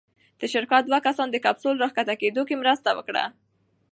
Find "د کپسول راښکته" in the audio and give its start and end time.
1.31-2.15